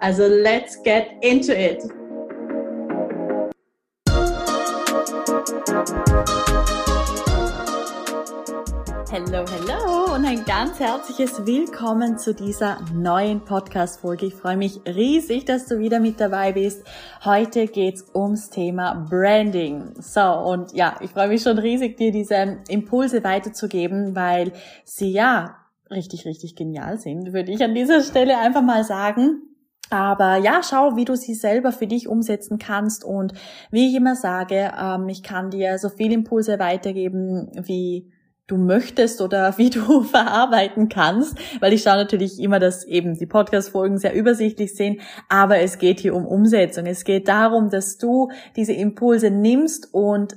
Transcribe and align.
Also 0.00 0.28
let's 0.28 0.80
get 0.84 1.08
into 1.22 1.52
it! 1.52 1.82
Hallo, 9.10 9.44
hallo 9.44 10.14
und 10.14 10.24
ein 10.24 10.44
ganz 10.44 10.78
herzliches 10.78 11.44
Willkommen 11.44 12.16
zu 12.16 12.32
dieser 12.32 12.78
neuen 12.94 13.44
Podcast-Folge. 13.44 14.26
Ich 14.26 14.34
freue 14.34 14.56
mich 14.56 14.80
riesig, 14.86 15.46
dass 15.46 15.66
du 15.66 15.80
wieder 15.80 15.98
mit 15.98 16.20
dabei 16.20 16.52
bist. 16.52 16.86
Heute 17.24 17.66
geht's 17.66 18.04
ums 18.14 18.50
Thema 18.50 19.04
Branding. 19.10 19.94
So, 20.00 20.20
und 20.20 20.72
ja, 20.74 20.96
ich 21.00 21.10
freue 21.10 21.26
mich 21.26 21.42
schon 21.42 21.58
riesig, 21.58 21.96
dir 21.96 22.12
diese 22.12 22.58
Impulse 22.68 23.24
weiterzugeben, 23.24 24.14
weil 24.14 24.52
sie 24.84 25.10
ja 25.10 25.56
richtig, 25.90 26.24
richtig 26.24 26.54
genial 26.54 26.98
sind, 26.98 27.32
würde 27.32 27.50
ich 27.50 27.64
an 27.64 27.74
dieser 27.74 28.02
Stelle 28.02 28.38
einfach 28.38 28.62
mal 28.62 28.84
sagen. 28.84 29.47
Aber 29.90 30.36
ja, 30.36 30.60
schau, 30.62 30.96
wie 30.96 31.04
du 31.04 31.16
sie 31.16 31.34
selber 31.34 31.72
für 31.72 31.86
dich 31.86 32.08
umsetzen 32.08 32.58
kannst. 32.58 33.04
Und 33.04 33.32
wie 33.70 33.88
ich 33.88 33.94
immer 33.94 34.16
sage, 34.16 34.72
ähm, 34.78 35.08
ich 35.08 35.22
kann 35.22 35.50
dir 35.50 35.78
so 35.78 35.88
viel 35.88 36.12
Impulse 36.12 36.58
weitergeben, 36.58 37.50
wie 37.54 38.12
du 38.48 38.56
möchtest 38.56 39.20
oder 39.20 39.56
wie 39.58 39.70
du 39.70 40.02
verarbeiten 40.02 40.88
kannst, 40.88 41.38
weil 41.60 41.72
ich 41.72 41.82
schaue 41.82 41.96
natürlich 41.96 42.40
immer, 42.40 42.58
dass 42.58 42.84
eben 42.84 43.16
die 43.16 43.26
Podcast-Folgen 43.26 43.98
sehr 43.98 44.14
übersichtlich 44.14 44.74
sind, 44.74 45.00
aber 45.28 45.58
es 45.58 45.78
geht 45.78 46.00
hier 46.00 46.14
um 46.14 46.26
Umsetzung. 46.26 46.86
Es 46.86 47.04
geht 47.04 47.28
darum, 47.28 47.70
dass 47.70 47.98
du 47.98 48.30
diese 48.56 48.72
Impulse 48.72 49.30
nimmst 49.30 49.92
und 49.94 50.36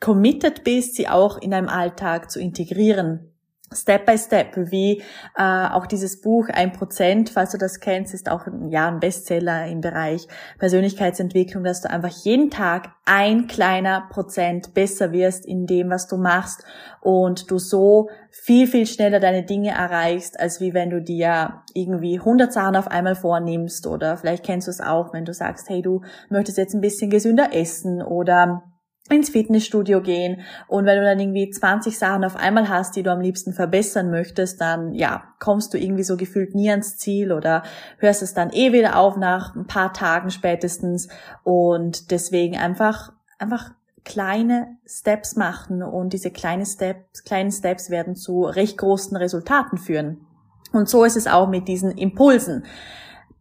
committed 0.00 0.64
bist, 0.64 0.96
sie 0.96 1.08
auch 1.08 1.38
in 1.38 1.50
deinem 1.50 1.68
Alltag 1.68 2.30
zu 2.30 2.40
integrieren. 2.40 3.33
Step 3.74 4.06
by 4.06 4.16
Step, 4.16 4.56
wie 4.56 5.02
äh, 5.36 5.42
auch 5.42 5.86
dieses 5.86 6.20
Buch 6.20 6.48
Ein 6.48 6.72
Prozent, 6.72 7.30
falls 7.30 7.52
du 7.52 7.58
das 7.58 7.80
kennst, 7.80 8.14
ist 8.14 8.30
auch 8.30 8.46
ja, 8.68 8.88
ein 8.88 9.00
Bestseller 9.00 9.66
im 9.66 9.80
Bereich 9.80 10.26
Persönlichkeitsentwicklung, 10.58 11.64
dass 11.64 11.82
du 11.82 11.90
einfach 11.90 12.10
jeden 12.24 12.50
Tag 12.50 12.90
ein 13.04 13.46
kleiner 13.46 14.08
Prozent 14.10 14.74
besser 14.74 15.12
wirst 15.12 15.44
in 15.46 15.66
dem, 15.66 15.90
was 15.90 16.06
du 16.06 16.16
machst 16.16 16.64
und 17.00 17.50
du 17.50 17.58
so 17.58 18.08
viel, 18.30 18.66
viel 18.66 18.86
schneller 18.86 19.20
deine 19.20 19.44
Dinge 19.44 19.70
erreichst, 19.70 20.40
als 20.40 20.60
wie 20.60 20.74
wenn 20.74 20.90
du 20.90 21.00
dir 21.00 21.62
irgendwie 21.74 22.18
100 22.18 22.52
Sachen 22.52 22.76
auf 22.76 22.88
einmal 22.88 23.14
vornimmst 23.14 23.86
oder 23.86 24.16
vielleicht 24.16 24.44
kennst 24.44 24.68
du 24.68 24.70
es 24.70 24.80
auch, 24.80 25.12
wenn 25.12 25.24
du 25.24 25.34
sagst, 25.34 25.68
hey, 25.68 25.82
du 25.82 26.02
möchtest 26.30 26.58
jetzt 26.58 26.74
ein 26.74 26.80
bisschen 26.80 27.10
gesünder 27.10 27.50
essen 27.52 28.02
oder 28.02 28.73
ins 29.10 29.28
Fitnessstudio 29.28 30.00
gehen 30.00 30.40
und 30.66 30.86
wenn 30.86 30.98
du 30.98 31.04
dann 31.04 31.20
irgendwie 31.20 31.50
20 31.50 31.98
Sachen 31.98 32.24
auf 32.24 32.36
einmal 32.36 32.70
hast, 32.70 32.96
die 32.96 33.02
du 33.02 33.12
am 33.12 33.20
liebsten 33.20 33.52
verbessern 33.52 34.10
möchtest, 34.10 34.62
dann 34.62 34.94
ja, 34.94 35.24
kommst 35.40 35.74
du 35.74 35.78
irgendwie 35.78 36.04
so 36.04 36.16
gefühlt 36.16 36.54
nie 36.54 36.70
ans 36.70 36.96
Ziel 36.96 37.30
oder 37.30 37.64
hörst 37.98 38.22
es 38.22 38.32
dann 38.32 38.50
eh 38.50 38.72
wieder 38.72 38.96
auf 38.96 39.16
nach 39.18 39.54
ein 39.54 39.66
paar 39.66 39.92
Tagen 39.92 40.30
spätestens 40.30 41.08
und 41.42 42.10
deswegen 42.10 42.56
einfach 42.56 43.12
einfach 43.38 43.72
kleine 44.04 44.78
Steps 44.86 45.36
machen 45.36 45.82
und 45.82 46.12
diese 46.12 46.30
kleinen 46.30 46.66
Steps, 46.66 47.24
kleinen 47.24 47.50
Steps 47.50 47.90
werden 47.90 48.14
zu 48.14 48.44
recht 48.44 48.78
großen 48.78 49.16
Resultaten 49.16 49.78
führen. 49.78 50.26
Und 50.72 50.88
so 50.88 51.04
ist 51.04 51.16
es 51.16 51.26
auch 51.26 51.48
mit 51.48 51.68
diesen 51.68 51.92
Impulsen. 51.92 52.64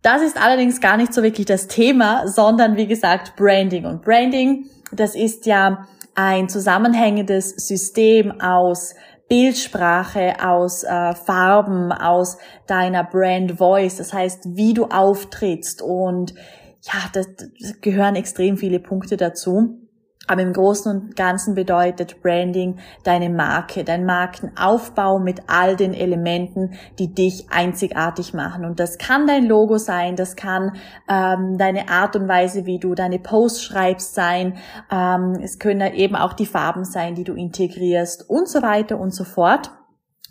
Das 0.03 0.21
ist 0.21 0.39
allerdings 0.39 0.79
gar 0.81 0.97
nicht 0.97 1.13
so 1.13 1.23
wirklich 1.23 1.47
das 1.47 1.67
Thema, 1.67 2.27
sondern 2.27 2.77
wie 2.77 2.87
gesagt 2.87 3.35
Branding. 3.35 3.85
Und 3.85 4.03
Branding 4.03 4.69
das 4.95 5.15
ist 5.15 5.45
ja 5.45 5.87
ein 6.15 6.49
zusammenhängendes 6.49 7.49
System 7.49 8.39
aus 8.39 8.95
Bildsprache, 9.27 10.35
aus 10.43 10.83
äh, 10.83 11.15
Farben, 11.15 11.91
aus 11.91 12.37
deiner 12.67 13.03
Brand 13.03 13.53
Voice, 13.53 13.97
das 13.97 14.13
heißt, 14.13 14.55
wie 14.55 14.73
du 14.73 14.85
auftrittst 14.85 15.81
und 15.81 16.35
ja, 16.81 16.99
das, 17.13 17.27
das 17.59 17.81
gehören 17.81 18.15
extrem 18.15 18.57
viele 18.57 18.79
Punkte 18.79 19.15
dazu. 19.17 19.82
Aber 20.25 20.41
im 20.41 20.53
Großen 20.53 20.89
und 20.89 21.15
Ganzen 21.17 21.53
bedeutet 21.53 22.21
Branding 22.21 22.79
deine 23.03 23.29
Marke, 23.29 23.83
dein 23.83 24.05
Markenaufbau 24.05 25.19
mit 25.19 25.41
all 25.47 25.75
den 25.75 25.93
Elementen, 25.93 26.75
die 26.97 27.13
dich 27.13 27.47
einzigartig 27.49 28.33
machen. 28.33 28.63
Und 28.63 28.79
das 28.79 28.97
kann 28.97 29.27
dein 29.27 29.45
Logo 29.45 29.77
sein, 29.77 30.15
das 30.15 30.37
kann 30.37 30.77
ähm, 31.09 31.57
deine 31.57 31.89
Art 31.89 32.15
und 32.15 32.29
Weise, 32.29 32.65
wie 32.65 32.79
du 32.79 32.95
deine 32.95 33.19
Posts 33.19 33.63
schreibst, 33.63 34.15
sein. 34.15 34.55
Ähm, 34.89 35.37
es 35.43 35.59
können 35.59 35.93
eben 35.93 36.15
auch 36.15 36.33
die 36.33 36.45
Farben 36.45 36.85
sein, 36.85 37.15
die 37.15 37.25
du 37.25 37.33
integrierst 37.33 38.29
und 38.29 38.47
so 38.47 38.61
weiter 38.61 38.99
und 38.99 39.13
so 39.13 39.25
fort. 39.25 39.71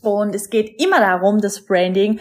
Und 0.00 0.34
es 0.34 0.48
geht 0.48 0.82
immer 0.82 1.00
darum, 1.00 1.40
das 1.40 1.64
Branding 1.66 2.18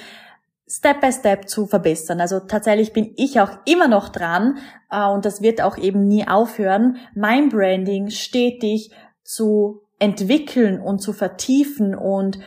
Step 0.74 1.02
by 1.02 1.12
Step 1.12 1.50
zu 1.50 1.68
verbessern. 1.68 2.22
Also 2.22 2.40
tatsächlich 2.40 2.94
bin 2.94 3.14
ich 3.18 3.42
auch 3.42 3.52
immer 3.66 3.90
noch 3.90 4.08
dran 4.08 4.58
äh, 4.90 5.06
und 5.06 5.26
das 5.26 5.42
wird 5.42 5.62
auch 5.62 5.78
eben 5.78 6.08
nie 6.08 6.26
aufhören, 6.26 6.96
mein 7.14 7.50
Branding 7.50 8.10
stetig 8.10 8.92
zu 9.22 9.82
entwickeln 10.00 10.80
und 10.80 11.00
zu 11.00 11.12
vertiefen 11.12 11.94
und 11.94 12.40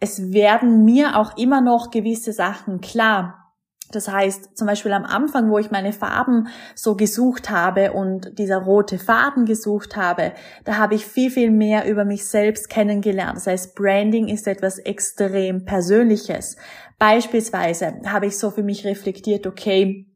es 0.00 0.32
werden 0.32 0.84
mir 0.84 1.18
auch 1.18 1.36
immer 1.36 1.60
noch 1.60 1.90
gewisse 1.90 2.32
Sachen 2.32 2.80
klar. 2.80 3.45
Das 3.92 4.08
heißt, 4.08 4.56
zum 4.56 4.66
Beispiel 4.66 4.92
am 4.92 5.04
Anfang, 5.04 5.50
wo 5.50 5.58
ich 5.58 5.70
meine 5.70 5.92
Farben 5.92 6.48
so 6.74 6.96
gesucht 6.96 7.50
habe 7.50 7.92
und 7.92 8.38
dieser 8.38 8.58
rote 8.58 8.98
Faden 8.98 9.44
gesucht 9.44 9.96
habe, 9.96 10.32
da 10.64 10.76
habe 10.76 10.94
ich 10.94 11.06
viel, 11.06 11.30
viel 11.30 11.50
mehr 11.50 11.88
über 11.88 12.04
mich 12.04 12.26
selbst 12.26 12.68
kennengelernt. 12.68 13.36
Das 13.36 13.46
heißt, 13.46 13.74
Branding 13.74 14.28
ist 14.28 14.46
etwas 14.46 14.78
extrem 14.78 15.64
Persönliches. 15.64 16.56
Beispielsweise 16.98 18.00
habe 18.06 18.26
ich 18.26 18.38
so 18.38 18.50
für 18.50 18.62
mich 18.62 18.84
reflektiert, 18.84 19.46
okay, 19.46 20.06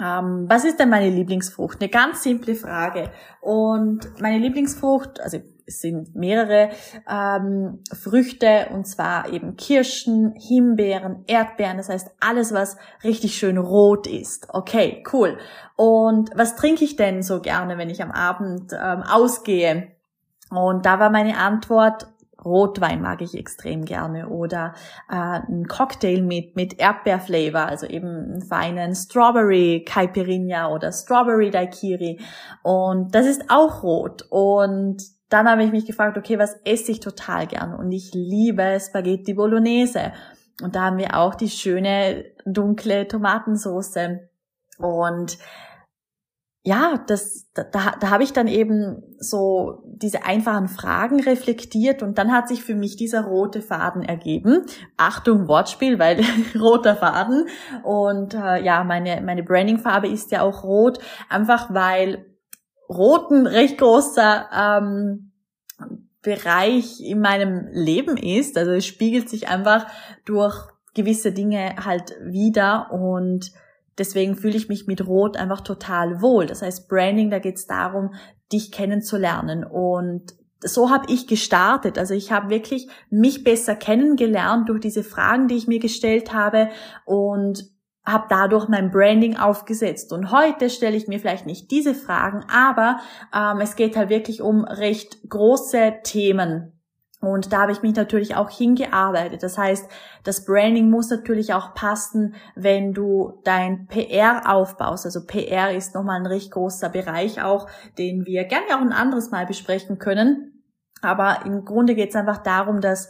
ähm, 0.00 0.46
was 0.48 0.64
ist 0.64 0.78
denn 0.78 0.90
meine 0.90 1.10
Lieblingsfrucht? 1.10 1.80
Eine 1.80 1.90
ganz 1.90 2.22
simple 2.22 2.54
Frage. 2.54 3.10
Und 3.40 4.20
meine 4.20 4.38
Lieblingsfrucht, 4.38 5.20
also 5.20 5.38
sind 5.68 6.14
mehrere 6.14 6.70
ähm, 7.08 7.82
Früchte 7.92 8.68
und 8.72 8.86
zwar 8.86 9.32
eben 9.32 9.56
Kirschen, 9.56 10.34
Himbeeren, 10.36 11.24
Erdbeeren, 11.26 11.76
das 11.76 11.88
heißt 11.88 12.10
alles, 12.20 12.52
was 12.52 12.76
richtig 13.04 13.36
schön 13.36 13.58
rot 13.58 14.06
ist. 14.06 14.48
Okay, 14.52 15.04
cool. 15.12 15.38
Und 15.76 16.30
was 16.34 16.56
trinke 16.56 16.84
ich 16.84 16.96
denn 16.96 17.22
so 17.22 17.40
gerne, 17.40 17.78
wenn 17.78 17.90
ich 17.90 18.02
am 18.02 18.10
Abend 18.10 18.72
ähm, 18.72 19.02
ausgehe? 19.02 19.92
Und 20.50 20.86
da 20.86 20.98
war 20.98 21.10
meine 21.10 21.36
Antwort 21.36 22.08
Rotwein 22.44 23.02
mag 23.02 23.20
ich 23.20 23.36
extrem 23.36 23.84
gerne 23.84 24.28
oder 24.28 24.74
äh, 25.10 25.14
ein 25.14 25.66
Cocktail 25.66 26.22
mit 26.22 26.54
mit 26.54 26.78
Erdbeerflavor, 26.78 27.66
also 27.66 27.86
eben 27.86 28.06
einen 28.06 28.42
feinen 28.42 28.94
Strawberry 28.94 29.84
Caipirinha 29.84 30.68
oder 30.68 30.92
Strawberry 30.92 31.50
Daiquiri 31.50 32.20
und 32.62 33.14
das 33.14 33.26
ist 33.26 33.44
auch 33.48 33.82
rot 33.82 34.22
und 34.30 35.02
dann 35.28 35.48
habe 35.48 35.62
ich 35.62 35.72
mich 35.72 35.86
gefragt, 35.86 36.16
okay, 36.16 36.38
was 36.38 36.56
esse 36.64 36.92
ich 36.92 37.00
total 37.00 37.46
gern? 37.46 37.74
Und 37.74 37.92
ich 37.92 38.12
liebe 38.14 38.78
Spaghetti 38.80 39.34
Bolognese. 39.34 40.12
Und 40.62 40.74
da 40.74 40.84
haben 40.86 40.98
wir 40.98 41.16
auch 41.16 41.34
die 41.34 41.50
schöne 41.50 42.24
dunkle 42.44 43.06
Tomatensauce. 43.06 44.18
Und 44.78 45.38
ja, 46.64 47.02
das, 47.06 47.46
da, 47.54 47.64
da 47.98 48.10
habe 48.10 48.22
ich 48.24 48.32
dann 48.32 48.48
eben 48.48 49.02
so 49.18 49.82
diese 49.86 50.24
einfachen 50.24 50.68
Fragen 50.68 51.20
reflektiert. 51.20 52.02
Und 52.02 52.18
dann 52.18 52.32
hat 52.32 52.48
sich 52.48 52.64
für 52.64 52.74
mich 52.74 52.96
dieser 52.96 53.24
rote 53.24 53.62
Faden 53.62 54.02
ergeben. 54.02 54.64
Achtung, 54.96 55.46
Wortspiel, 55.46 55.98
weil 55.98 56.20
roter 56.58 56.96
Faden. 56.96 57.46
Und 57.84 58.34
äh, 58.34 58.62
ja, 58.62 58.82
meine, 58.82 59.20
meine 59.20 59.42
Branding-Farbe 59.42 60.08
ist 60.08 60.32
ja 60.32 60.42
auch 60.42 60.64
rot, 60.64 60.98
einfach 61.28 61.72
weil 61.72 62.26
rot 62.88 63.30
ein 63.30 63.46
recht 63.46 63.78
großer 63.78 64.48
ähm, 64.52 65.32
Bereich 66.22 67.00
in 67.00 67.20
meinem 67.20 67.68
Leben 67.70 68.16
ist. 68.16 68.56
Also 68.58 68.72
es 68.72 68.86
spiegelt 68.86 69.28
sich 69.28 69.48
einfach 69.48 69.86
durch 70.24 70.56
gewisse 70.94 71.32
Dinge 71.32 71.76
halt 71.84 72.16
wieder 72.22 72.90
und 72.90 73.52
Deswegen 73.98 74.36
fühle 74.36 74.56
ich 74.56 74.68
mich 74.68 74.86
mit 74.86 75.06
Rot 75.06 75.36
einfach 75.36 75.60
total 75.60 76.22
wohl. 76.22 76.46
Das 76.46 76.62
heißt, 76.62 76.88
Branding, 76.88 77.30
da 77.30 77.40
geht 77.40 77.56
es 77.56 77.66
darum, 77.66 78.14
dich 78.52 78.70
kennenzulernen. 78.70 79.64
Und 79.64 80.34
so 80.60 80.90
habe 80.90 81.12
ich 81.12 81.26
gestartet. 81.26 81.98
Also 81.98 82.14
ich 82.14 82.30
habe 82.30 82.48
wirklich 82.48 82.88
mich 83.10 83.42
besser 83.42 83.74
kennengelernt 83.74 84.68
durch 84.68 84.80
diese 84.80 85.02
Fragen, 85.02 85.48
die 85.48 85.56
ich 85.56 85.66
mir 85.66 85.80
gestellt 85.80 86.32
habe 86.32 86.68
und 87.04 87.64
habe 88.10 88.26
dadurch 88.28 88.68
mein 88.68 88.90
Branding 88.90 89.36
aufgesetzt. 89.36 90.12
Und 90.12 90.32
heute 90.32 90.70
stelle 90.70 90.96
ich 90.96 91.08
mir 91.08 91.20
vielleicht 91.20 91.46
nicht 91.46 91.70
diese 91.70 91.94
Fragen, 91.94 92.44
aber 92.50 93.00
ähm, 93.34 93.60
es 93.60 93.76
geht 93.76 93.96
halt 93.96 94.08
wirklich 94.08 94.42
um 94.42 94.64
recht 94.64 95.28
große 95.28 95.98
Themen. 96.02 96.72
Und 97.20 97.52
da 97.52 97.62
habe 97.62 97.72
ich 97.72 97.82
mich 97.82 97.96
natürlich 97.96 98.36
auch 98.36 98.48
hingearbeitet. 98.48 99.42
Das 99.42 99.58
heißt, 99.58 99.88
das 100.22 100.44
Branding 100.44 100.88
muss 100.88 101.10
natürlich 101.10 101.52
auch 101.52 101.74
passen, 101.74 102.36
wenn 102.54 102.94
du 102.94 103.40
dein 103.42 103.88
PR 103.88 104.42
aufbaust. 104.46 105.04
Also 105.04 105.26
PR 105.26 105.74
ist 105.74 105.94
nochmal 105.94 106.20
ein 106.20 106.26
recht 106.26 106.52
großer 106.52 106.88
Bereich 106.88 107.42
auch, 107.42 107.68
den 107.98 108.24
wir 108.24 108.44
gerne 108.44 108.66
auch 108.76 108.80
ein 108.80 108.92
anderes 108.92 109.32
Mal 109.32 109.46
besprechen 109.46 109.98
können. 109.98 110.62
Aber 111.02 111.44
im 111.44 111.64
Grunde 111.64 111.96
geht 111.96 112.10
es 112.10 112.16
einfach 112.16 112.38
darum, 112.38 112.80
dass 112.80 113.08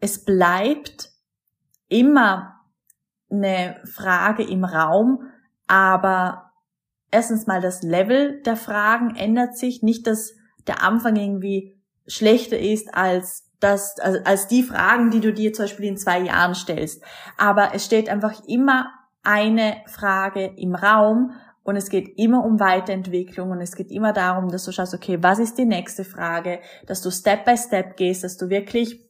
es 0.00 0.24
bleibt 0.24 1.10
immer 1.88 2.55
eine 3.30 3.76
Frage 3.84 4.42
im 4.42 4.64
Raum, 4.64 5.22
aber 5.66 6.52
erstens 7.10 7.46
mal 7.46 7.60
das 7.60 7.82
Level 7.82 8.42
der 8.42 8.56
Fragen 8.56 9.14
ändert 9.16 9.56
sich, 9.56 9.82
nicht 9.82 10.06
dass 10.06 10.34
der 10.66 10.82
Anfang 10.82 11.16
irgendwie 11.16 11.76
schlechter 12.06 12.58
ist 12.58 12.94
als 12.94 13.50
das, 13.60 13.98
also 14.00 14.18
als 14.24 14.48
die 14.48 14.62
Fragen, 14.62 15.10
die 15.10 15.20
du 15.20 15.32
dir 15.32 15.52
zum 15.52 15.64
Beispiel 15.64 15.86
in 15.86 15.96
zwei 15.96 16.20
Jahren 16.20 16.54
stellst. 16.54 17.02
Aber 17.38 17.74
es 17.74 17.84
steht 17.84 18.08
einfach 18.08 18.42
immer 18.46 18.90
eine 19.22 19.78
Frage 19.86 20.52
im 20.56 20.74
Raum 20.74 21.32
und 21.62 21.76
es 21.76 21.90
geht 21.90 22.16
immer 22.16 22.44
um 22.44 22.60
Weiterentwicklung 22.60 23.50
und 23.50 23.60
es 23.60 23.74
geht 23.74 23.90
immer 23.90 24.12
darum, 24.12 24.50
dass 24.50 24.64
du 24.64 24.72
schaust, 24.72 24.94
okay, 24.94 25.18
was 25.20 25.40
ist 25.40 25.58
die 25.58 25.64
nächste 25.64 26.04
Frage, 26.04 26.60
dass 26.86 27.02
du 27.02 27.10
Step 27.10 27.44
by 27.44 27.56
Step 27.56 27.96
gehst, 27.96 28.22
dass 28.22 28.36
du 28.36 28.50
wirklich 28.50 29.05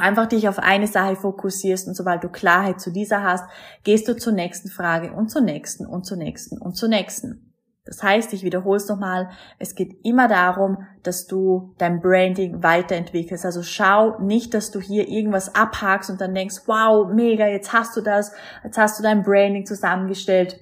einfach 0.00 0.26
dich 0.26 0.48
auf 0.48 0.58
eine 0.58 0.86
Sache 0.86 1.16
fokussierst 1.16 1.86
und 1.88 1.94
sobald 1.94 2.24
du 2.24 2.28
Klarheit 2.28 2.80
zu 2.80 2.90
dieser 2.90 3.22
hast, 3.22 3.44
gehst 3.84 4.08
du 4.08 4.16
zur 4.16 4.32
nächsten 4.32 4.68
Frage 4.68 5.12
und 5.12 5.30
zur 5.30 5.42
nächsten 5.42 5.86
und 5.86 6.04
zur 6.04 6.16
nächsten 6.16 6.58
und 6.58 6.74
zur 6.74 6.88
nächsten. 6.88 7.50
Das 7.84 8.02
heißt, 8.02 8.32
ich 8.34 8.44
wiederhole 8.44 8.76
es 8.76 8.88
nochmal, 8.88 9.30
es 9.58 9.74
geht 9.74 10.04
immer 10.04 10.28
darum, 10.28 10.86
dass 11.02 11.26
du 11.26 11.74
dein 11.78 12.00
Branding 12.00 12.62
weiterentwickelst. 12.62 13.44
Also 13.44 13.62
schau 13.62 14.18
nicht, 14.20 14.54
dass 14.54 14.70
du 14.70 14.80
hier 14.80 15.08
irgendwas 15.08 15.54
abhakst 15.54 16.10
und 16.10 16.20
dann 16.20 16.34
denkst, 16.34 16.62
wow, 16.66 17.10
mega, 17.12 17.46
jetzt 17.48 17.72
hast 17.72 17.96
du 17.96 18.00
das, 18.00 18.32
jetzt 18.62 18.78
hast 18.78 18.98
du 18.98 19.02
dein 19.02 19.22
Branding 19.22 19.66
zusammengestellt. 19.66 20.60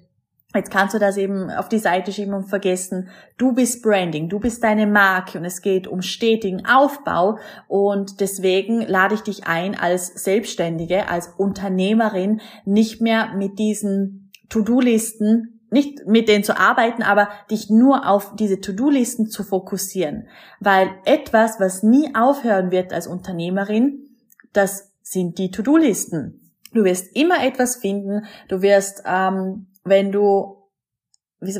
Jetzt 0.54 0.70
kannst 0.70 0.94
du 0.94 0.98
das 0.98 1.18
eben 1.18 1.50
auf 1.50 1.68
die 1.68 1.78
Seite 1.78 2.10
schieben 2.10 2.32
und 2.32 2.48
vergessen. 2.48 3.10
Du 3.36 3.52
bist 3.52 3.82
Branding, 3.82 4.30
du 4.30 4.40
bist 4.40 4.64
deine 4.64 4.86
Marke 4.86 5.38
und 5.38 5.44
es 5.44 5.60
geht 5.60 5.86
um 5.86 6.00
stetigen 6.00 6.64
Aufbau 6.64 7.38
und 7.66 8.20
deswegen 8.20 8.80
lade 8.80 9.14
ich 9.14 9.20
dich 9.20 9.46
ein, 9.46 9.78
als 9.78 10.06
Selbstständige, 10.06 11.08
als 11.10 11.28
Unternehmerin 11.36 12.40
nicht 12.64 13.02
mehr 13.02 13.34
mit 13.36 13.58
diesen 13.58 14.32
To-Do-Listen, 14.48 15.60
nicht 15.70 16.06
mit 16.06 16.30
denen 16.30 16.44
zu 16.44 16.58
arbeiten, 16.58 17.02
aber 17.02 17.28
dich 17.50 17.68
nur 17.68 18.08
auf 18.08 18.34
diese 18.34 18.58
To-Do-Listen 18.58 19.28
zu 19.28 19.44
fokussieren. 19.44 20.28
Weil 20.60 20.88
etwas, 21.04 21.60
was 21.60 21.82
nie 21.82 22.14
aufhören 22.14 22.70
wird 22.70 22.94
als 22.94 23.06
Unternehmerin, 23.06 24.08
das 24.54 24.92
sind 25.02 25.36
die 25.36 25.50
To-Do-Listen. 25.50 26.54
Du 26.72 26.84
wirst 26.84 27.14
immer 27.14 27.44
etwas 27.44 27.76
finden, 27.76 28.26
du 28.48 28.60
wirst 28.62 29.02
ähm, 29.06 29.67
wenn 29.88 30.12
du, 30.12 30.56
wie, 31.40 31.54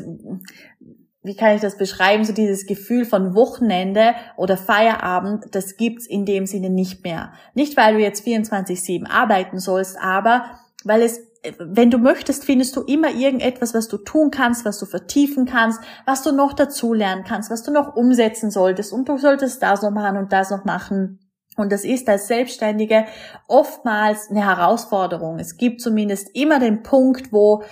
wie 1.23 1.35
kann 1.35 1.55
ich 1.55 1.61
das 1.61 1.77
beschreiben, 1.77 2.23
so 2.23 2.33
dieses 2.33 2.65
Gefühl 2.65 3.05
von 3.05 3.35
Wochenende 3.35 4.13
oder 4.37 4.57
Feierabend, 4.57 5.53
das 5.53 5.77
gibt's 5.77 6.07
in 6.07 6.25
dem 6.25 6.45
Sinne 6.45 6.69
nicht 6.69 7.03
mehr. 7.03 7.33
Nicht, 7.53 7.77
weil 7.77 7.95
du 7.95 7.99
jetzt 7.99 8.25
24-7 8.25 9.09
arbeiten 9.09 9.59
sollst, 9.59 9.97
aber 9.99 10.45
weil 10.83 11.01
es 11.01 11.29
wenn 11.57 11.89
du 11.89 11.97
möchtest, 11.97 12.43
findest 12.43 12.75
du 12.75 12.81
immer 12.81 13.11
irgendetwas, 13.11 13.73
was 13.73 13.87
du 13.87 13.97
tun 13.97 14.29
kannst, 14.31 14.65
was 14.65 14.77
du 14.77 14.85
vertiefen 14.85 15.45
kannst, 15.45 15.79
was 16.05 16.21
du 16.21 16.31
noch 16.31 16.53
dazulernen 16.53 17.23
kannst, 17.25 17.49
was 17.49 17.63
du 17.63 17.71
noch 17.71 17.95
umsetzen 17.95 18.51
solltest 18.51 18.91
und 18.91 19.07
du 19.07 19.17
solltest 19.17 19.63
das 19.63 19.81
noch 19.81 19.91
machen 19.91 20.17
und 20.17 20.33
das 20.33 20.49
noch 20.49 20.65
machen. 20.65 21.19
Und 21.55 21.71
das 21.71 21.83
ist 21.83 22.07
als 22.07 22.27
Selbstständige 22.27 23.05
oftmals 23.47 24.29
eine 24.29 24.45
Herausforderung. 24.45 25.39
Es 25.39 25.57
gibt 25.57 25.81
zumindest 25.81 26.29
immer 26.35 26.59
den 26.59 26.83
Punkt, 26.83 27.33
wo 27.33 27.63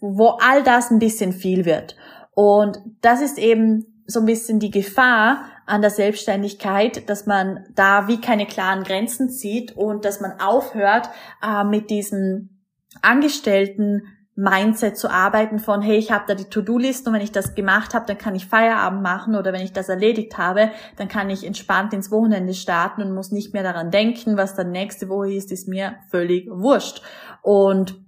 wo 0.00 0.38
all 0.40 0.62
das 0.62 0.90
ein 0.90 0.98
bisschen 0.98 1.32
viel 1.32 1.64
wird. 1.64 1.96
Und 2.34 2.80
das 3.00 3.20
ist 3.20 3.38
eben 3.38 4.04
so 4.06 4.20
ein 4.20 4.26
bisschen 4.26 4.58
die 4.58 4.70
Gefahr 4.70 5.44
an 5.66 5.80
der 5.80 5.90
Selbstständigkeit, 5.90 7.08
dass 7.08 7.26
man 7.26 7.64
da 7.74 8.08
wie 8.08 8.20
keine 8.20 8.46
klaren 8.46 8.82
Grenzen 8.82 9.30
zieht 9.30 9.76
und 9.76 10.04
dass 10.04 10.20
man 10.20 10.40
aufhört 10.40 11.08
äh, 11.42 11.64
mit 11.64 11.88
diesem 11.90 12.60
Angestellten 13.00 14.02
Mindset 14.34 14.96
zu 14.96 15.10
arbeiten 15.10 15.58
von, 15.58 15.82
hey, 15.82 15.96
ich 15.96 16.10
habe 16.10 16.24
da 16.26 16.34
die 16.34 16.48
To-Do-Liste 16.48 17.10
und 17.10 17.14
wenn 17.14 17.22
ich 17.22 17.32
das 17.32 17.54
gemacht 17.54 17.92
habe, 17.92 18.06
dann 18.06 18.16
kann 18.16 18.34
ich 18.34 18.46
Feierabend 18.46 19.02
machen 19.02 19.34
oder 19.34 19.52
wenn 19.52 19.60
ich 19.60 19.72
das 19.72 19.90
erledigt 19.90 20.38
habe, 20.38 20.70
dann 20.96 21.08
kann 21.08 21.28
ich 21.28 21.46
entspannt 21.46 21.92
ins 21.92 22.10
Wochenende 22.10 22.54
starten 22.54 23.02
und 23.02 23.14
muss 23.14 23.30
nicht 23.30 23.52
mehr 23.52 23.62
daran 23.62 23.90
denken, 23.90 24.38
was 24.38 24.54
dann 24.54 24.70
nächste 24.70 25.10
Woche 25.10 25.34
ist, 25.34 25.52
ist 25.52 25.68
mir 25.68 25.96
völlig 26.10 26.48
wurscht. 26.50 27.02
Und 27.42 28.01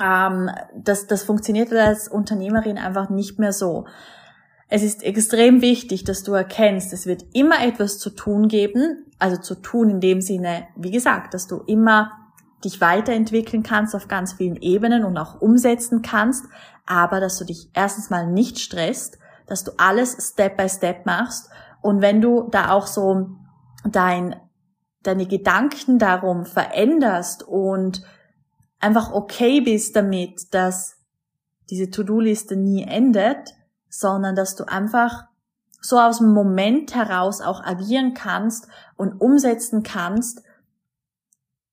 ähm, 0.00 0.50
das, 0.74 1.06
das 1.06 1.22
funktioniert 1.22 1.72
als 1.72 2.08
Unternehmerin 2.08 2.78
einfach 2.78 3.08
nicht 3.08 3.38
mehr 3.38 3.52
so. 3.52 3.86
Es 4.68 4.82
ist 4.82 5.04
extrem 5.04 5.62
wichtig, 5.62 6.04
dass 6.04 6.24
du 6.24 6.32
erkennst, 6.32 6.92
es 6.92 7.06
wird 7.06 7.24
immer 7.34 7.64
etwas 7.64 7.98
zu 7.98 8.10
tun 8.10 8.48
geben, 8.48 9.04
also 9.18 9.36
zu 9.40 9.54
tun 9.54 9.90
in 9.90 10.00
dem 10.00 10.20
Sinne, 10.20 10.66
wie 10.76 10.90
gesagt, 10.90 11.34
dass 11.34 11.46
du 11.46 11.58
immer 11.66 12.12
dich 12.64 12.80
weiterentwickeln 12.80 13.62
kannst 13.62 13.94
auf 13.94 14.08
ganz 14.08 14.32
vielen 14.32 14.56
Ebenen 14.56 15.04
und 15.04 15.16
auch 15.18 15.40
umsetzen 15.40 16.02
kannst, 16.02 16.46
aber 16.84 17.20
dass 17.20 17.38
du 17.38 17.44
dich 17.44 17.70
erstens 17.74 18.10
mal 18.10 18.26
nicht 18.26 18.58
stresst, 18.58 19.18
dass 19.46 19.62
du 19.62 19.72
alles 19.76 20.32
Step 20.32 20.56
by 20.56 20.68
Step 20.68 21.06
machst 21.06 21.48
und 21.80 22.00
wenn 22.00 22.20
du 22.20 22.48
da 22.50 22.70
auch 22.70 22.88
so 22.88 23.28
dein, 23.84 24.34
deine 25.04 25.26
Gedanken 25.26 26.00
darum 26.00 26.44
veränderst 26.44 27.44
und 27.44 28.02
einfach 28.80 29.12
okay 29.12 29.60
bist 29.60 29.96
damit, 29.96 30.54
dass 30.54 30.96
diese 31.70 31.90
To-Do-Liste 31.90 32.56
nie 32.56 32.84
endet, 32.84 33.54
sondern 33.88 34.36
dass 34.36 34.56
du 34.56 34.64
einfach 34.64 35.24
so 35.80 35.98
aus 35.98 36.18
dem 36.18 36.32
Moment 36.32 36.94
heraus 36.94 37.40
auch 37.40 37.62
agieren 37.62 38.14
kannst 38.14 38.68
und 38.96 39.20
umsetzen 39.20 39.82
kannst 39.82 40.42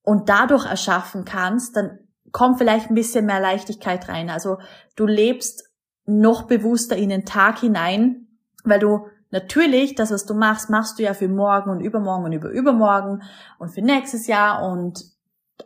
und 0.04 0.30
dadurch 0.30 0.66
erschaffen 0.66 1.26
kannst, 1.26 1.76
dann 1.76 2.00
kommt 2.32 2.58
vielleicht 2.58 2.90
ein 2.90 2.96
bisschen 2.96 3.26
mehr 3.26 3.40
Leichtigkeit 3.40 4.08
rein. 4.10 4.30
Also 4.30 4.58
du 4.96 5.06
lebst 5.06 5.70
noch 6.06 6.44
bewusster 6.44 6.98
in 6.98 7.10
den 7.10 7.26
Tag 7.26 7.60
hinein, 7.60 8.28
weil 8.64 8.80
du 8.80 9.08
natürlich 9.32 9.96
das, 9.96 10.12
was 10.12 10.26
du 10.26 10.34
machst, 10.34 10.70
machst 10.70 11.00
du 11.00 11.04
ja 11.04 11.14
für 11.14 11.28
morgen 11.28 11.70
und 11.70 11.80
übermorgen 11.80 12.26
und 12.26 12.34
über 12.34 12.50
übermorgen 12.50 13.24
und 13.58 13.70
für 13.70 13.82
nächstes 13.82 14.28
Jahr 14.28 14.70
und 14.70 15.13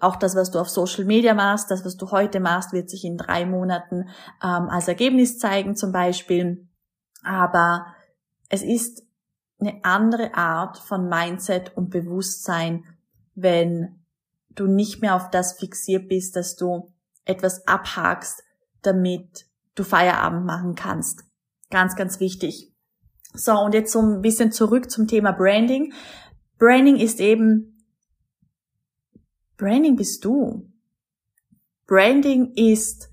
auch 0.01 0.15
das, 0.15 0.36
was 0.36 0.51
du 0.51 0.60
auf 0.60 0.70
Social 0.70 1.06
Media 1.06 1.34
machst, 1.34 1.72
das, 1.72 1.86
was 1.86 1.98
du 1.98 2.12
heute 2.12 2.39
machst, 2.39 2.74
wird 2.74 2.89
sich 2.89 3.03
in 3.06 3.17
drei 3.17 3.46
Monaten 3.46 4.10
ähm, 4.44 4.70
als 4.70 4.88
Ergebnis 4.88 5.39
zeigen 5.39 5.75
zum 5.75 5.91
Beispiel. 5.91 6.67
Aber 7.24 7.88
es 8.50 8.63
ist 8.63 9.03
eine 9.60 9.79
andere 9.84 10.36
Art 10.36 10.77
von 10.77 11.10
Mindset 11.10 11.75
und 11.75 11.89
Bewusstsein, 11.89 12.84
wenn 13.34 14.03
du 14.50 14.67
nicht 14.67 15.01
mehr 15.01 15.15
auf 15.15 15.29
das 15.29 15.53
fixiert 15.53 16.08
bist, 16.10 16.36
dass 16.36 16.56
du 16.56 16.91
etwas 17.25 17.67
abhakst, 17.67 18.44
damit 18.82 19.46
du 19.75 19.84
Feierabend 19.84 20.46
machen 20.46 20.75
kannst. 20.75 21.24
Ganz, 21.70 21.96
ganz 21.96 22.20
wichtig. 22.20 22.74
So, 23.34 23.60
und 23.60 23.74
jetzt 23.74 23.91
so 23.91 24.01
ein 24.01 24.22
bisschen 24.22 24.51
zurück 24.51 24.89
zum 24.89 25.08
Thema 25.08 25.32
Branding. 25.32 25.94
Branding 26.58 26.96
ist 26.96 27.20
eben 27.20 27.76
Branding 29.58 29.96
bist 29.96 30.24
du. 30.24 30.72
Branding 31.88 32.54
ist 32.56 33.10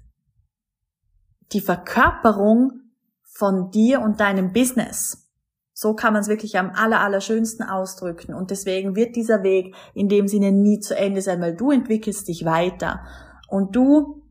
die 1.52 1.60
Verkörperung 1.60 2.82
von 3.22 3.70
dir 3.70 4.00
und 4.00 4.20
deinem 4.20 4.52
Business. 4.52 5.30
So 5.72 5.94
kann 5.94 6.12
man 6.12 6.22
es 6.22 6.28
wirklich 6.28 6.58
am 6.58 6.70
aller, 6.70 7.00
aller 7.00 7.20
schönsten 7.20 7.64
ausdrücken. 7.64 8.34
Und 8.34 8.50
deswegen 8.50 8.94
wird 8.94 9.16
dieser 9.16 9.42
Weg 9.42 9.74
in 9.92 10.08
dem 10.08 10.28
Sinne 10.28 10.52
nie 10.52 10.78
zu 10.80 10.96
Ende 10.96 11.20
sein, 11.20 11.40
weil 11.40 11.56
du 11.56 11.72
entwickelst 11.72 12.28
dich 12.28 12.44
weiter. 12.44 13.00
Und 13.48 13.74
du 13.74 14.22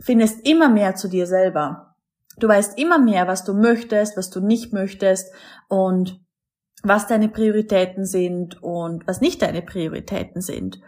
findest 0.00 0.46
immer 0.46 0.68
mehr 0.68 0.94
zu 0.94 1.08
dir 1.08 1.26
selber. 1.26 1.96
Du 2.38 2.48
weißt 2.48 2.78
immer 2.78 2.98
mehr, 2.98 3.26
was 3.26 3.44
du 3.44 3.52
möchtest, 3.52 4.16
was 4.16 4.30
du 4.30 4.40
nicht 4.40 4.72
möchtest 4.72 5.32
und 5.68 6.20
was 6.82 7.06
deine 7.06 7.28
Prioritäten 7.28 8.06
sind 8.06 8.62
und 8.62 9.06
was 9.06 9.20
nicht 9.20 9.42
deine 9.42 9.62
Prioritäten 9.62 10.40
sind. 10.40 10.80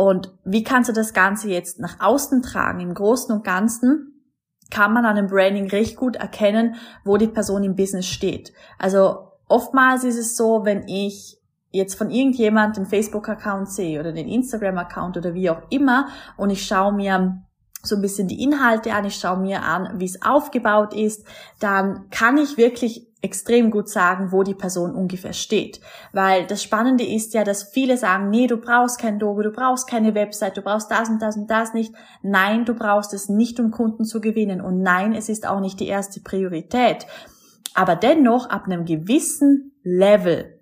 Und 0.00 0.32
wie 0.44 0.64
kannst 0.64 0.88
du 0.88 0.94
das 0.94 1.12
Ganze 1.12 1.50
jetzt 1.50 1.78
nach 1.78 2.00
außen 2.00 2.40
tragen? 2.40 2.80
Im 2.80 2.94
Großen 2.94 3.34
und 3.34 3.44
Ganzen 3.44 4.24
kann 4.70 4.94
man 4.94 5.04
an 5.04 5.16
dem 5.16 5.26
Branding 5.26 5.68
recht 5.68 5.94
gut 5.96 6.16
erkennen, 6.16 6.76
wo 7.04 7.18
die 7.18 7.26
Person 7.26 7.64
im 7.64 7.76
Business 7.76 8.06
steht. 8.06 8.54
Also 8.78 9.28
oftmals 9.46 10.04
ist 10.04 10.16
es 10.16 10.38
so, 10.38 10.64
wenn 10.64 10.88
ich 10.88 11.38
jetzt 11.70 11.96
von 11.96 12.10
irgendjemand 12.10 12.78
den 12.78 12.86
Facebook-Account 12.86 13.70
sehe 13.70 14.00
oder 14.00 14.12
den 14.12 14.26
Instagram-Account 14.26 15.18
oder 15.18 15.34
wie 15.34 15.50
auch 15.50 15.60
immer 15.68 16.08
und 16.38 16.48
ich 16.48 16.64
schaue 16.64 16.94
mir 16.94 17.42
so 17.82 17.96
ein 17.96 18.00
bisschen 18.00 18.26
die 18.26 18.42
Inhalte 18.42 18.94
an, 18.94 19.04
ich 19.04 19.16
schaue 19.16 19.40
mir 19.40 19.62
an, 19.62 20.00
wie 20.00 20.06
es 20.06 20.22
aufgebaut 20.22 20.94
ist, 20.94 21.26
dann 21.58 22.08
kann 22.08 22.38
ich 22.38 22.56
wirklich 22.56 23.09
extrem 23.22 23.70
gut 23.70 23.88
sagen, 23.88 24.32
wo 24.32 24.42
die 24.42 24.54
Person 24.54 24.94
ungefähr 24.94 25.32
steht. 25.32 25.80
Weil 26.12 26.46
das 26.46 26.62
Spannende 26.62 27.04
ist 27.04 27.34
ja, 27.34 27.44
dass 27.44 27.64
viele 27.64 27.96
sagen, 27.96 28.30
nee, 28.30 28.46
du 28.46 28.56
brauchst 28.56 28.98
kein 28.98 29.18
Logo, 29.18 29.42
du 29.42 29.50
brauchst 29.50 29.88
keine 29.88 30.14
Website, 30.14 30.56
du 30.56 30.62
brauchst 30.62 30.90
das 30.90 31.08
und 31.08 31.20
das 31.20 31.36
und 31.36 31.50
das 31.50 31.74
nicht. 31.74 31.94
Nein, 32.22 32.64
du 32.64 32.74
brauchst 32.74 33.12
es 33.12 33.28
nicht, 33.28 33.60
um 33.60 33.70
Kunden 33.70 34.04
zu 34.04 34.20
gewinnen. 34.20 34.60
Und 34.60 34.80
nein, 34.82 35.14
es 35.14 35.28
ist 35.28 35.46
auch 35.46 35.60
nicht 35.60 35.80
die 35.80 35.88
erste 35.88 36.20
Priorität. 36.20 37.06
Aber 37.74 37.94
dennoch, 37.94 38.48
ab 38.48 38.64
einem 38.64 38.84
gewissen 38.84 39.72
Level 39.82 40.58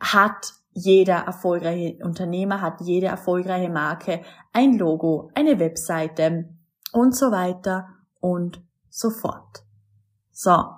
hat 0.00 0.54
jeder 0.72 1.16
erfolgreiche 1.16 1.98
Unternehmer, 2.04 2.60
hat 2.60 2.80
jede 2.80 3.06
erfolgreiche 3.06 3.70
Marke 3.70 4.22
ein 4.52 4.78
Logo, 4.78 5.30
eine 5.34 5.58
Webseite 5.58 6.48
und 6.92 7.16
so 7.16 7.32
weiter 7.32 7.88
und 8.20 8.62
so 8.88 9.10
fort. 9.10 9.64
So. 10.30 10.77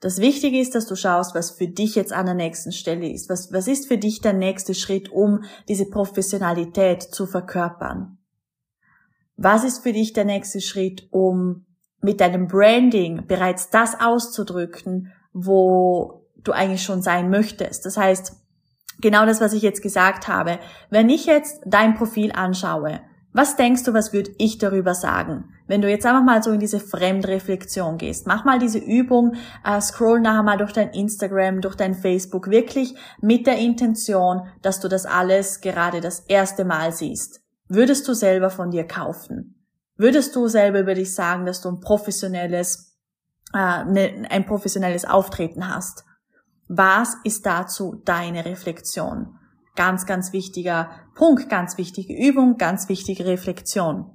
Das 0.00 0.18
Wichtige 0.20 0.60
ist, 0.60 0.74
dass 0.74 0.86
du 0.86 0.94
schaust, 0.94 1.34
was 1.34 1.52
für 1.52 1.68
dich 1.68 1.94
jetzt 1.94 2.12
an 2.12 2.26
der 2.26 2.34
nächsten 2.34 2.72
Stelle 2.72 3.10
ist. 3.10 3.30
Was, 3.30 3.52
was 3.52 3.66
ist 3.66 3.88
für 3.88 3.96
dich 3.96 4.20
der 4.20 4.34
nächste 4.34 4.74
Schritt, 4.74 5.10
um 5.10 5.44
diese 5.68 5.86
Professionalität 5.86 7.02
zu 7.02 7.26
verkörpern? 7.26 8.18
Was 9.36 9.64
ist 9.64 9.82
für 9.82 9.92
dich 9.92 10.12
der 10.12 10.24
nächste 10.24 10.60
Schritt, 10.60 11.08
um 11.10 11.64
mit 12.00 12.20
deinem 12.20 12.46
Branding 12.46 13.26
bereits 13.26 13.70
das 13.70 13.98
auszudrücken, 13.98 15.12
wo 15.32 16.26
du 16.36 16.52
eigentlich 16.52 16.82
schon 16.82 17.00
sein 17.00 17.30
möchtest? 17.30 17.86
Das 17.86 17.96
heißt, 17.96 18.34
genau 19.00 19.24
das, 19.24 19.40
was 19.40 19.54
ich 19.54 19.62
jetzt 19.62 19.82
gesagt 19.82 20.28
habe. 20.28 20.58
Wenn 20.90 21.08
ich 21.08 21.24
jetzt 21.24 21.60
dein 21.64 21.94
Profil 21.94 22.32
anschaue, 22.32 23.00
was 23.36 23.54
denkst 23.54 23.82
du, 23.82 23.92
was 23.92 24.14
würde 24.14 24.34
ich 24.38 24.56
darüber 24.56 24.94
sagen? 24.94 25.52
Wenn 25.66 25.82
du 25.82 25.90
jetzt 25.90 26.06
einfach 26.06 26.24
mal 26.24 26.42
so 26.42 26.52
in 26.52 26.58
diese 26.58 26.80
Fremdreflexion 26.80 27.98
gehst, 27.98 28.26
mach 28.26 28.46
mal 28.46 28.58
diese 28.58 28.78
Übung, 28.78 29.34
äh, 29.62 29.78
scroll 29.82 30.20
nachher 30.20 30.42
mal 30.42 30.56
durch 30.56 30.72
dein 30.72 30.88
Instagram, 30.94 31.60
durch 31.60 31.74
dein 31.74 31.94
Facebook, 31.94 32.48
wirklich 32.48 32.94
mit 33.20 33.46
der 33.46 33.58
Intention, 33.58 34.46
dass 34.62 34.80
du 34.80 34.88
das 34.88 35.04
alles 35.04 35.60
gerade 35.60 36.00
das 36.00 36.20
erste 36.20 36.64
Mal 36.64 36.92
siehst. 36.92 37.42
Würdest 37.68 38.08
du 38.08 38.14
selber 38.14 38.48
von 38.48 38.70
dir 38.70 38.86
kaufen? 38.86 39.62
Würdest 39.98 40.34
du 40.34 40.48
selber 40.48 40.80
über 40.80 40.94
dich 40.94 41.14
sagen, 41.14 41.44
dass 41.44 41.60
du 41.60 41.68
ein 41.68 41.80
professionelles, 41.80 42.96
äh, 43.52 43.84
ne, 43.84 44.26
ein 44.30 44.46
professionelles 44.46 45.04
Auftreten 45.04 45.68
hast? 45.68 46.06
Was 46.68 47.18
ist 47.22 47.44
dazu 47.44 48.00
deine 48.02 48.46
Reflexion? 48.46 49.35
Ganz, 49.76 50.06
ganz 50.06 50.32
wichtiger 50.32 50.90
Punkt, 51.14 51.48
ganz 51.48 51.78
wichtige 51.78 52.14
Übung, 52.14 52.56
ganz 52.56 52.88
wichtige 52.88 53.26
Reflexion. 53.26 54.10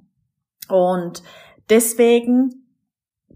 Und 0.68 1.22
deswegen 1.70 2.66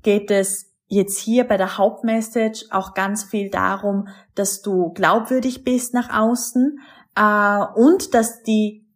geht 0.03 0.31
es 0.31 0.73
jetzt 0.89 1.19
hier 1.19 1.47
bei 1.47 1.57
der 1.57 1.79
Hauptmessage 1.79 2.67
auch 2.71 2.95
ganz 2.95 3.25
viel 3.25 3.51
darum, 3.51 4.09
dass 4.35 4.63
du 4.63 4.93
glaubwürdig 4.93 5.65
bist 5.65 5.95
nach 5.95 6.17
außen 6.17 6.79
äh, 7.17 7.65
und 7.75 8.15
dass 8.15 8.43
die 8.43 8.87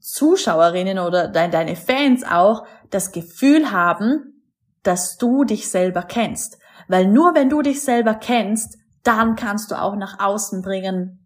Zuschauerinnen 0.00 0.98
oder 0.98 1.28
deine 1.28 1.76
Fans 1.76 2.24
auch 2.24 2.66
das 2.90 3.12
Gefühl 3.12 3.70
haben, 3.72 4.42
dass 4.82 5.18
du 5.18 5.44
dich 5.44 5.68
selber 5.68 6.02
kennst. 6.02 6.58
Weil 6.88 7.06
nur 7.08 7.34
wenn 7.34 7.50
du 7.50 7.60
dich 7.60 7.82
selber 7.82 8.14
kennst, 8.14 8.78
dann 9.02 9.36
kannst 9.36 9.70
du 9.70 9.74
auch 9.74 9.96
nach 9.96 10.18
außen 10.18 10.62
bringen, 10.62 11.17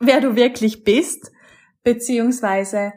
wer 0.00 0.20
du 0.20 0.34
wirklich 0.34 0.82
bist, 0.82 1.30
beziehungsweise 1.84 2.92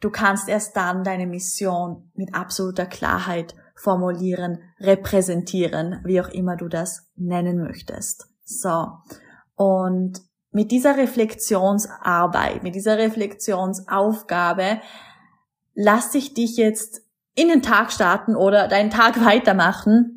du 0.00 0.10
kannst 0.10 0.48
erst 0.48 0.76
dann 0.76 1.02
deine 1.02 1.26
Mission 1.26 2.10
mit 2.14 2.34
absoluter 2.34 2.86
Klarheit 2.86 3.54
formulieren, 3.74 4.60
repräsentieren, 4.78 6.00
wie 6.04 6.20
auch 6.20 6.28
immer 6.28 6.56
du 6.56 6.68
das 6.68 7.08
nennen 7.16 7.58
möchtest. 7.58 8.28
So. 8.44 8.88
Und 9.54 10.20
mit 10.50 10.70
dieser 10.70 10.96
Reflexionsarbeit, 10.96 12.62
mit 12.62 12.74
dieser 12.74 12.96
Reflexionsaufgabe, 12.98 14.80
lass 15.74 16.14
ich 16.14 16.32
dich 16.32 16.56
jetzt 16.56 17.02
in 17.34 17.48
den 17.48 17.62
Tag 17.62 17.92
starten 17.92 18.34
oder 18.34 18.68
deinen 18.68 18.90
Tag 18.90 19.22
weitermachen 19.24 20.15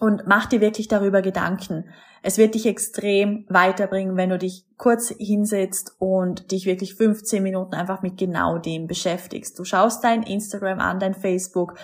und 0.00 0.26
mach 0.26 0.46
dir 0.46 0.60
wirklich 0.60 0.88
darüber 0.88 1.22
Gedanken. 1.22 1.84
Es 2.22 2.38
wird 2.38 2.54
dich 2.54 2.66
extrem 2.66 3.44
weiterbringen, 3.48 4.16
wenn 4.16 4.30
du 4.30 4.38
dich 4.38 4.64
kurz 4.76 5.14
hinsetzt 5.18 5.94
und 5.98 6.50
dich 6.50 6.66
wirklich 6.66 6.94
15 6.94 7.42
Minuten 7.42 7.74
einfach 7.74 8.02
mit 8.02 8.16
genau 8.16 8.58
dem 8.58 8.86
beschäftigst. 8.86 9.58
Du 9.58 9.64
schaust 9.64 10.02
dein 10.02 10.22
Instagram 10.22 10.80
an, 10.80 11.00
dein 11.00 11.14
Facebook, 11.14 11.74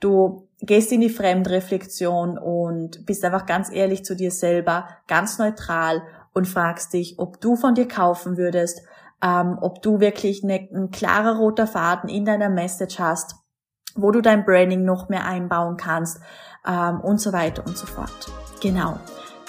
du 0.00 0.48
gehst 0.60 0.90
in 0.90 1.02
die 1.02 1.10
Fremdreflexion 1.10 2.38
und 2.38 3.04
bist 3.06 3.24
einfach 3.24 3.46
ganz 3.46 3.70
ehrlich 3.70 4.04
zu 4.04 4.16
dir 4.16 4.30
selber, 4.30 4.88
ganz 5.06 5.38
neutral 5.38 6.02
und 6.32 6.48
fragst 6.48 6.94
dich, 6.94 7.18
ob 7.18 7.40
du 7.40 7.56
von 7.56 7.74
dir 7.74 7.88
kaufen 7.88 8.38
würdest, 8.38 8.82
ähm, 9.22 9.58
ob 9.60 9.82
du 9.82 10.00
wirklich 10.00 10.42
ne, 10.42 10.68
ein 10.74 10.90
klarer 10.90 11.36
roter 11.38 11.66
Faden 11.66 12.08
in 12.08 12.24
deiner 12.24 12.50
Message 12.50 12.98
hast, 12.98 13.36
wo 13.96 14.10
du 14.10 14.20
dein 14.20 14.44
Branding 14.44 14.84
noch 14.84 15.08
mehr 15.08 15.24
einbauen 15.26 15.76
kannst 15.76 16.20
ähm, 16.66 17.00
und 17.00 17.20
so 17.20 17.32
weiter 17.32 17.64
und 17.66 17.76
so 17.76 17.86
fort. 17.86 18.30
Genau. 18.60 18.98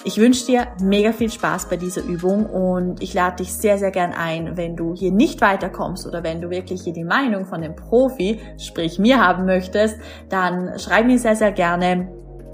Ich 0.04 0.16
wünsche 0.18 0.46
dir 0.46 0.68
mega 0.80 1.12
viel 1.12 1.28
Spaß 1.28 1.68
bei 1.68 1.76
dieser 1.76 2.02
Übung 2.02 2.46
und 2.46 3.02
ich 3.02 3.14
lade 3.14 3.36
dich 3.36 3.52
sehr, 3.52 3.78
sehr 3.78 3.90
gern 3.90 4.12
ein, 4.12 4.56
wenn 4.56 4.76
du 4.76 4.94
hier 4.94 5.10
nicht 5.10 5.40
weiterkommst 5.40 6.06
oder 6.06 6.22
wenn 6.22 6.40
du 6.40 6.50
wirklich 6.50 6.82
hier 6.82 6.92
die 6.92 7.04
Meinung 7.04 7.46
von 7.46 7.60
dem 7.60 7.74
Profi, 7.74 8.40
sprich 8.58 9.00
mir 9.00 9.20
haben 9.20 9.44
möchtest, 9.44 9.98
dann 10.28 10.78
schreib 10.78 11.06
mir 11.06 11.18
sehr, 11.18 11.34
sehr 11.34 11.50
gerne 11.50 12.08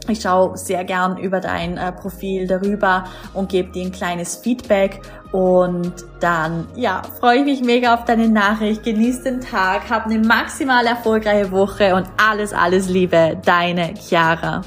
ich 0.09 0.21
schaue 0.21 0.57
sehr 0.57 0.85
gern 0.85 1.17
über 1.17 1.41
dein 1.41 1.77
äh, 1.77 1.93
Profil 1.93 2.47
darüber 2.47 3.05
und 3.33 3.49
gebe 3.49 3.73
dir 3.73 3.85
ein 3.85 3.93
kleines 3.93 4.37
Feedback 4.37 5.01
und 5.33 5.93
dann, 6.21 6.69
ja, 6.77 7.03
freue 7.19 7.39
ich 7.39 7.45
mich 7.45 7.63
mega 7.63 7.95
auf 7.95 8.05
deine 8.05 8.29
Nachricht. 8.29 8.85
Genieß 8.85 9.23
den 9.23 9.41
Tag, 9.41 9.91
hab 9.91 10.07
eine 10.07 10.19
maximal 10.19 10.87
erfolgreiche 10.87 11.51
Woche 11.51 11.95
und 11.95 12.07
alles, 12.17 12.53
alles 12.53 12.89
Liebe, 12.89 13.41
deine 13.45 13.95
Chiara. 13.95 14.63